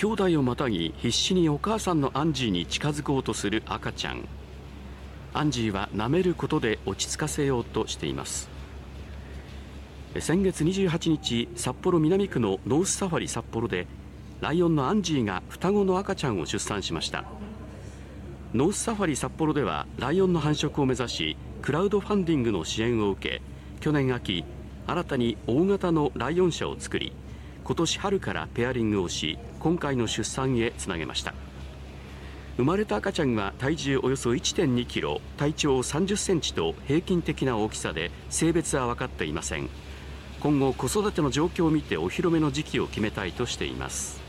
[0.00, 4.28] 兄弟をまたぎ必死にお母さんのアンジーに近づこうとする赤ちゃん。
[5.34, 8.48] アンジーは舐めることで落ち着かせようとしています。
[10.20, 13.88] 先月28日札幌南区のノースサファリ札幌で
[14.40, 17.24] ライオンのアンジーが双子の赤ちゃんを出産しました。
[18.54, 23.42] ノースサファリ札幌ではライオンの繁殖を目指しクラウドファンディングの支援を受け
[23.80, 24.44] 去年秋
[24.86, 27.12] 新たに大型のライオン舎を作り
[27.68, 31.34] 今年春からペアリングをし今回の出産へつなげました。
[32.56, 39.68] 生まれた赤ちゃんは体重およそ1.2キロ体長30センチと平均的な大きさで性別は分かっていません。
[40.40, 44.27] 今後子育ての状況を見てお披露目の時期を決めたいとしています。